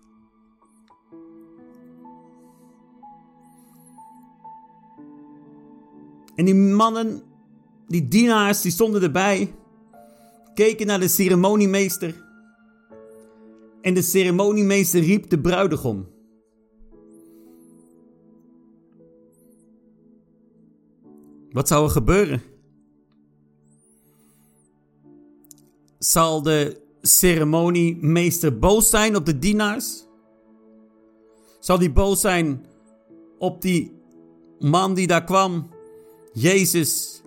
En 6.35 6.45
die 6.45 6.55
mannen, 6.55 7.21
die 7.87 8.07
dienaars, 8.07 8.61
die 8.61 8.71
stonden 8.71 9.01
erbij, 9.01 9.55
keken 10.53 10.87
naar 10.87 10.99
de 10.99 11.07
ceremoniemeester. 11.07 12.25
En 13.81 13.93
de 13.93 14.01
ceremoniemeester 14.01 15.01
riep 15.01 15.29
de 15.29 15.39
bruidegom. 15.39 16.07
Wat 21.51 21.67
zou 21.67 21.83
er 21.83 21.89
gebeuren? 21.89 22.41
Zal 25.99 26.41
de 26.41 26.81
ceremoniemeester 27.01 28.59
boos 28.59 28.89
zijn 28.89 29.15
op 29.15 29.25
de 29.25 29.39
dienaars? 29.39 30.05
Zal 31.59 31.77
die 31.77 31.91
boos 31.91 32.21
zijn 32.21 32.65
op 33.37 33.61
die 33.61 34.01
man 34.59 34.93
die 34.93 35.07
daar 35.07 35.23
kwam? 35.23 35.69
Jezus, 36.33 37.21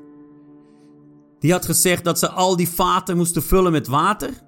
die 1.38 1.52
had 1.52 1.64
gezegd 1.64 2.04
dat 2.04 2.18
ze 2.18 2.28
al 2.28 2.56
die 2.56 2.68
vaten 2.68 3.16
moesten 3.16 3.42
vullen 3.42 3.72
met 3.72 3.86
water? 3.86 4.42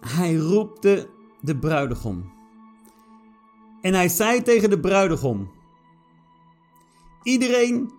Hij 0.00 0.34
roepte 0.34 1.08
de 1.40 1.58
bruidegom. 1.58 2.32
En 3.80 3.94
hij 3.94 4.08
zei 4.08 4.42
tegen 4.42 4.70
de 4.70 4.80
bruidegom: 4.80 5.50
Iedereen 7.22 7.92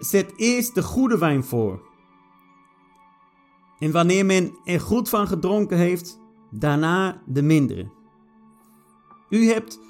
zet 0.00 0.32
eerst 0.36 0.74
de 0.74 0.82
goede 0.82 1.18
wijn 1.18 1.44
voor. 1.44 1.88
En 3.78 3.92
wanneer 3.92 4.26
men 4.26 4.58
er 4.64 4.80
goed 4.80 5.08
van 5.08 5.26
gedronken 5.26 5.76
heeft, 5.76 6.20
daarna 6.50 7.22
de 7.26 7.42
mindere. 7.42 7.90
U 9.28 9.48
hebt 9.48 9.80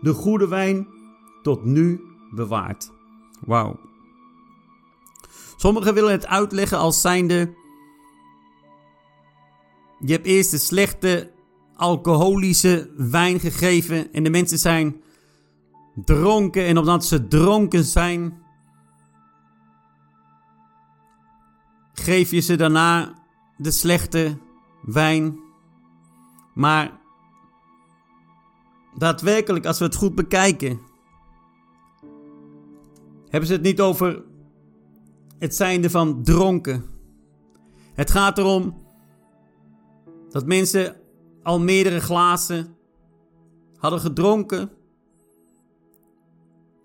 de 0.00 0.12
goede 0.12 0.48
wijn 0.48 0.88
tot 1.42 1.64
nu 1.64 2.00
bewaard. 2.30 2.92
Wauw. 3.46 3.80
Sommigen 5.56 5.94
willen 5.94 6.12
het 6.12 6.26
uitleggen 6.26 6.78
als 6.78 7.00
zijnde. 7.00 7.54
Je 9.98 10.12
hebt 10.12 10.26
eerst 10.26 10.50
de 10.50 10.58
slechte 10.58 11.32
alcoholische 11.74 12.90
wijn 12.96 13.40
gegeven 13.40 14.12
en 14.12 14.22
de 14.22 14.30
mensen 14.30 14.58
zijn 14.58 15.02
dronken 15.94 16.64
en 16.64 16.78
omdat 16.78 17.04
ze 17.04 17.28
dronken 17.28 17.84
zijn, 17.84 18.42
geef 22.00 22.30
je 22.30 22.40
ze 22.40 22.56
daarna 22.56 23.14
de 23.56 23.70
slechte 23.70 24.38
wijn. 24.82 25.38
Maar 26.54 27.00
daadwerkelijk, 28.94 29.66
als 29.66 29.78
we 29.78 29.84
het 29.84 29.94
goed 29.94 30.14
bekijken, 30.14 30.80
hebben 33.28 33.48
ze 33.48 33.54
het 33.54 33.62
niet 33.62 33.80
over 33.80 34.22
het 35.38 35.54
zijnde 35.54 35.90
van 35.90 36.22
dronken. 36.22 36.84
Het 37.94 38.10
gaat 38.10 38.38
erom 38.38 38.86
dat 40.28 40.46
mensen 40.46 40.96
al 41.42 41.60
meerdere 41.60 42.00
glazen 42.00 42.76
hadden 43.76 44.00
gedronken. 44.00 44.70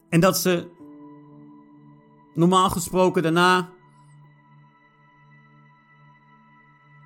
En 0.09 0.19
dat 0.19 0.37
ze 0.37 0.67
normaal 2.33 2.69
gesproken 2.69 3.23
daarna 3.23 3.69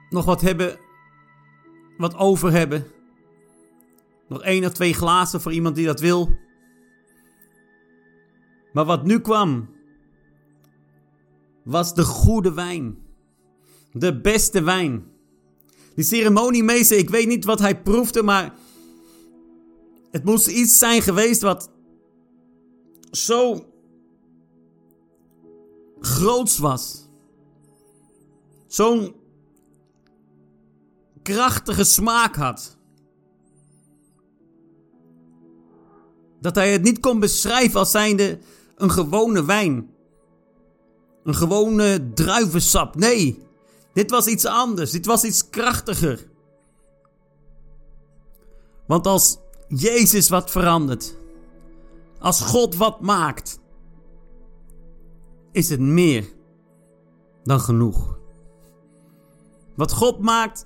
nog 0.09 0.25
wat 0.25 0.41
hebben, 0.41 0.79
wat 1.97 2.15
over 2.15 2.51
hebben. 2.51 2.85
Nog 4.27 4.41
één 4.41 4.65
of 4.65 4.73
twee 4.73 4.93
glazen 4.93 5.41
voor 5.41 5.53
iemand 5.53 5.75
die 5.75 5.85
dat 5.85 5.99
wil. 5.99 6.37
Maar 8.73 8.85
wat 8.85 9.03
nu 9.03 9.19
kwam, 9.19 9.69
was 11.63 11.93
de 11.93 12.03
goede 12.03 12.53
wijn. 12.53 12.97
De 13.91 14.21
beste 14.21 14.63
wijn. 14.63 15.05
Die 15.95 16.05
ceremoniemeester, 16.05 16.97
ik 16.97 17.09
weet 17.09 17.27
niet 17.27 17.45
wat 17.45 17.59
hij 17.59 17.81
proefde, 17.81 18.23
maar 18.23 18.53
het 20.11 20.23
moest 20.23 20.47
iets 20.47 20.77
zijn 20.77 21.01
geweest 21.01 21.41
wat 21.41 21.71
zo 23.11 23.65
groots 25.99 26.57
was. 26.57 27.07
Zo'n 28.67 29.15
krachtige 31.33 31.83
smaak 31.83 32.35
had. 32.35 32.77
Dat 36.41 36.55
hij 36.55 36.71
het 36.71 36.81
niet 36.81 36.99
kon 36.99 37.19
beschrijven 37.19 37.79
als 37.79 37.91
zijnde 37.91 38.39
een 38.75 38.91
gewone 38.91 39.45
wijn. 39.45 39.89
Een 41.23 41.35
gewone 41.35 42.13
druivensap. 42.13 42.95
Nee, 42.95 43.43
dit 43.93 44.11
was 44.11 44.27
iets 44.27 44.45
anders. 44.45 44.91
Dit 44.91 45.05
was 45.05 45.23
iets 45.23 45.49
krachtiger. 45.49 46.27
Want 48.87 49.07
als 49.07 49.37
Jezus 49.67 50.29
wat 50.29 50.51
verandert, 50.51 51.15
als 52.19 52.41
God 52.41 52.75
wat 52.75 53.01
maakt, 53.01 53.59
is 55.51 55.69
het 55.69 55.79
meer 55.79 56.25
dan 57.43 57.59
genoeg. 57.59 58.17
Wat 59.75 59.91
God 59.91 60.19
maakt, 60.19 60.65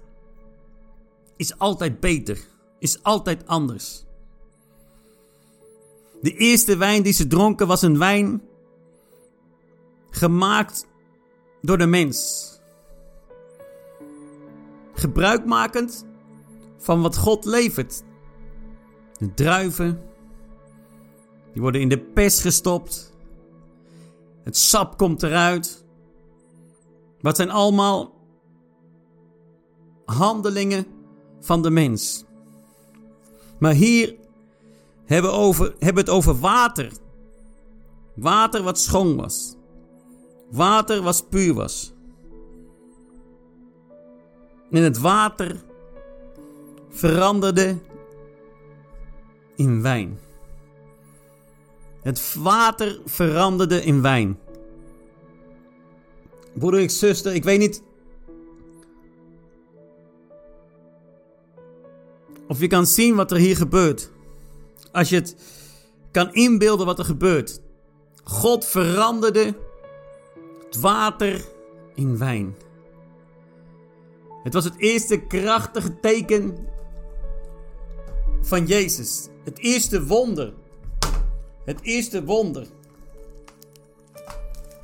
is 1.36 1.58
altijd 1.58 2.00
beter, 2.00 2.48
is 2.80 3.04
altijd 3.04 3.48
anders. 3.48 4.04
De 6.22 6.36
eerste 6.36 6.78
wijn 6.78 7.04
die 7.04 7.14
ze 7.14 7.28
dronken 7.28 7.68
was 7.68 7.82
een 7.82 7.98
wijn 7.98 8.42
gemaakt 10.10 10.88
door 11.62 11.78
de 11.78 11.86
mens. 11.86 12.50
Gebruikmakend 14.94 16.06
van 16.78 17.02
wat 17.02 17.18
God 17.18 17.46
levert. 17.46 18.04
De 19.18 19.34
druiven, 19.34 20.02
Die 21.54 21.62
worden 21.62 21.82
in 21.82 21.90
de 21.90 22.00
pers 22.00 22.42
gestopt. 22.42 23.14
Het 24.44 24.58
sap 24.58 24.98
komt 24.98 25.24
eruit. 25.24 25.86
Wat 27.22 27.36
zijn 27.36 27.50
allemaal 27.50 28.14
handelingen 30.06 30.86
van 31.44 31.62
de 31.62 31.70
mens. 31.70 32.24
Maar 33.60 33.74
hier 33.74 34.16
hebben 35.06 35.32
we, 35.32 35.38
over, 35.38 35.76
hebben 35.80 36.04
het 36.04 36.14
over 36.14 36.40
water. 36.40 36.92
Water 38.16 38.64
wat 38.64 38.80
schoon 38.80 39.16
was. 39.16 39.56
Water 40.52 41.02
wat 41.02 41.30
puur 41.30 41.54
was. 41.54 41.94
En 44.72 44.84
het 44.84 45.00
water 45.00 45.64
veranderde 46.90 47.78
in 49.56 49.82
wijn. 49.82 50.20
Het 52.02 52.34
water 52.34 53.00
veranderde 53.06 53.84
in 53.84 54.02
wijn. 54.02 54.40
Broeder 56.54 56.82
en 56.82 56.90
zuster, 56.90 57.34
ik 57.34 57.44
weet 57.44 57.60
niet 57.60 57.84
of 62.54 62.60
je 62.60 62.68
kan 62.68 62.88
zien 62.88 63.16
wat 63.16 63.32
er 63.32 63.38
hier 63.38 63.56
gebeurt. 63.56 64.12
Als 64.92 65.10
je 65.10 65.16
het 65.16 65.36
kan 66.12 66.34
inbeelden 66.34 66.86
wat 66.86 67.00
er 67.00 67.06
gebeurt. 67.06 67.62
God 68.24 68.66
veranderde 68.66 69.58
het 70.66 70.80
water 70.80 71.46
in 71.96 72.18
wijn. 72.18 72.56
Het 74.44 74.54
was 74.54 74.64
het 74.64 74.78
eerste 74.78 75.18
krachtige 75.18 76.00
teken 76.00 76.58
van 78.42 78.66
Jezus. 78.66 79.28
Het 79.44 79.60
eerste 79.60 80.06
wonder. 80.06 80.54
Het 81.66 81.82
eerste 81.82 82.24
wonder 82.24 82.68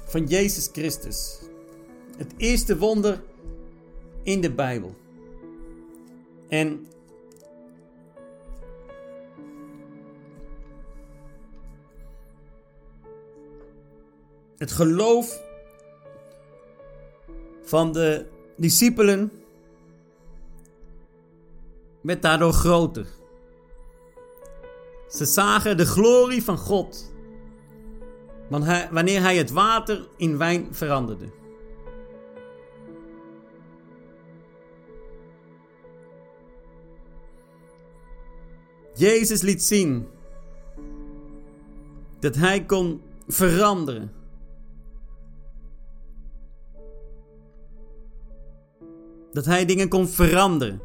van 0.05 0.25
Jezus 0.25 0.69
Christus. 0.71 1.39
Het 2.17 2.33
eerste 2.37 2.77
wonder 2.77 3.23
in 4.23 4.41
de 4.41 4.51
Bijbel. 4.51 4.95
En 6.47 6.87
het 14.59 14.71
geloof 14.71 15.41
van 17.63 17.91
de 17.91 18.25
discipelen 18.57 19.31
werd 22.01 22.21
daardoor 22.21 22.53
groter. 22.53 23.05
Ze 25.07 25.25
zagen 25.25 25.77
de 25.77 25.85
glorie 25.85 26.43
van 26.43 26.57
God 26.57 27.11
wanneer 28.91 29.21
hij 29.21 29.37
het 29.37 29.51
water 29.51 30.07
in 30.17 30.37
wijn 30.37 30.67
veranderde. 30.71 31.25
Jezus 38.93 39.41
liet 39.41 39.63
zien 39.63 40.07
dat 42.19 42.35
hij 42.35 42.65
kon 42.65 43.01
veranderen. 43.27 44.18
Dat 49.31 49.45
hij 49.45 49.65
dingen 49.65 49.89
kon 49.89 50.07
veranderen, 50.07 50.81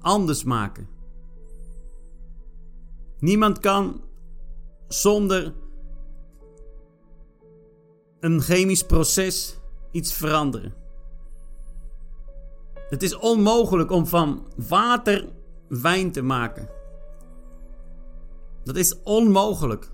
anders 0.00 0.44
maken. 0.44 0.88
Niemand 3.18 3.58
kan 3.58 4.04
zonder 4.88 5.54
een 8.20 8.40
chemisch 8.40 8.86
proces 8.86 9.60
iets 9.90 10.12
veranderen. 10.12 10.74
Het 12.88 13.02
is 13.02 13.16
onmogelijk 13.16 13.90
om 13.90 14.06
van 14.06 14.46
water 14.68 15.28
wijn 15.68 16.12
te 16.12 16.22
maken. 16.22 16.68
Dat 18.64 18.76
is 18.76 19.02
onmogelijk. 19.02 19.90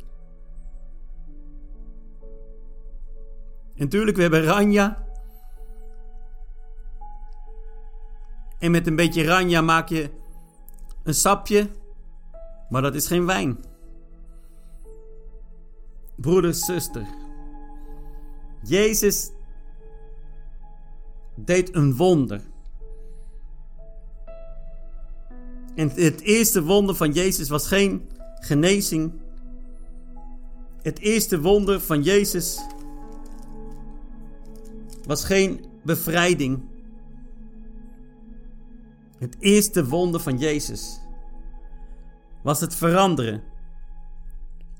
En 3.75 3.83
natuurlijk, 3.83 4.17
we 4.17 4.23
hebben 4.23 4.45
ranja. 4.45 5.06
En 8.59 8.71
met 8.71 8.87
een 8.87 8.97
beetje 8.97 9.25
ranja 9.25 9.61
maak 9.61 9.89
je 9.89 10.11
een 11.03 11.15
sapje. 11.15 11.69
Maar 12.69 12.83
dat 12.83 12.95
is 12.95 13.07
geen 13.07 13.27
wijn. 13.27 13.59
Broeder, 16.17 16.55
zuster. 16.55 17.07
Jezus 18.63 19.31
deed 21.35 21.75
een 21.75 21.97
wonder. 21.97 22.41
En 25.75 25.91
het 25.91 26.21
eerste 26.21 26.63
wonder 26.63 26.95
van 26.95 27.13
Jezus 27.13 27.49
was 27.49 27.67
geen 27.67 28.09
genezing. 28.41 29.13
Het 30.83 30.99
eerste 30.99 31.41
wonder 31.41 31.81
van 31.81 32.03
Jezus 32.03 32.61
was 35.07 35.25
geen 35.25 35.65
bevrijding. 35.83 36.61
Het 39.19 39.37
eerste 39.39 39.87
wonder 39.87 40.21
van 40.21 40.39
Jezus 40.39 41.01
was 42.43 42.61
het 42.61 42.75
veranderen 42.75 43.43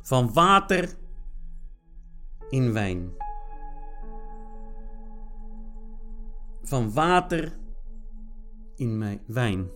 van 0.03 0.33
water 0.33 0.95
in 2.49 2.73
wijn. 2.73 3.11
Van 6.63 6.93
water 6.93 7.59
in 8.75 9.21
wijn. 9.27 9.71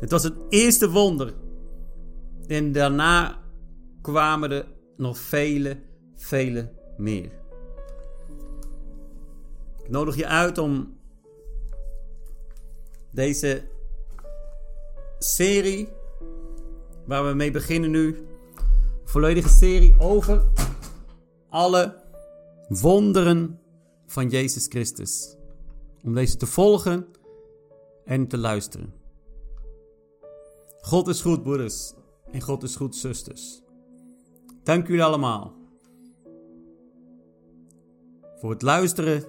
Het 0.00 0.10
was 0.10 0.22
het 0.22 0.34
eerste 0.48 0.90
wonder. 0.90 1.34
En 2.46 2.72
daarna 2.72 3.38
kwamen 4.00 4.50
er 4.50 4.66
nog 4.96 5.18
vele, 5.18 5.82
vele 6.14 6.72
meer. 6.96 7.32
Ik 9.78 9.88
nodig 9.88 10.16
je 10.16 10.26
uit 10.26 10.58
om 10.58 10.96
deze 13.12 13.68
serie, 15.18 15.88
waar 17.06 17.26
we 17.26 17.34
mee 17.34 17.50
beginnen 17.50 17.90
nu, 17.90 18.26
volledige 19.04 19.48
serie 19.48 19.94
over 19.98 20.44
alle 21.48 22.02
wonderen 22.68 23.60
van 24.06 24.28
Jezus 24.28 24.66
Christus. 24.66 25.36
Om 26.02 26.14
deze 26.14 26.36
te 26.36 26.46
volgen 26.46 27.06
en 28.04 28.28
te 28.28 28.38
luisteren. 28.38 28.94
God 30.80 31.08
is 31.08 31.20
goed, 31.20 31.42
broeders. 31.42 31.92
En 32.32 32.40
God 32.40 32.62
is 32.62 32.76
goed, 32.76 32.96
zusters. 32.96 33.62
Dank 34.62 34.86
jullie 34.86 35.02
allemaal 35.02 35.54
voor 38.36 38.50
het 38.50 38.62
luisteren 38.62 39.24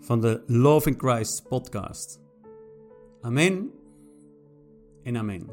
van 0.00 0.20
de 0.20 0.42
Love 0.46 0.88
in 0.88 0.98
Christ 0.98 1.48
podcast. 1.48 2.23
Amen 3.24 3.72
en 5.02 5.16
amen. 5.16 5.46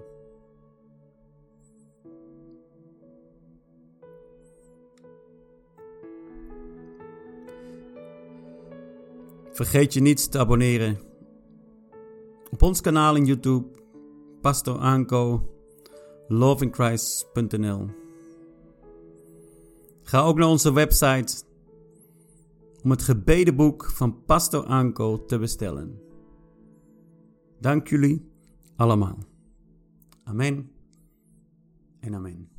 Vergeet 9.51 9.93
je 9.93 10.01
niet 10.01 10.31
te 10.31 10.39
abonneren 10.39 10.99
op 12.51 12.61
ons 12.61 12.81
kanaal 12.81 13.15
in 13.15 13.25
YouTube, 13.25 13.67
Pastor 14.41 14.77
Anko, 14.77 15.49
loveinchrist.nl. 16.27 17.89
Ga 20.03 20.21
ook 20.21 20.37
naar 20.37 20.47
onze 20.47 20.73
website 20.73 21.43
om 22.83 22.91
het 22.91 23.01
gebedenboek 23.01 23.85
van 23.85 24.23
Pastor 24.25 24.63
Anko 24.63 25.25
te 25.25 25.39
bestellen. 25.39 26.10
Dank 27.61 27.87
jullie 27.87 28.21
allemaal. 28.75 29.17
Amen 30.23 30.71
en 31.99 32.15
amen. 32.15 32.50